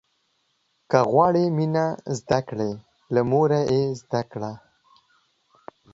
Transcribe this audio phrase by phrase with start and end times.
[0.89, 1.85] که غواړې مينه
[2.17, 2.71] زده کړې،
[3.13, 4.51] له موره يې زده کړه.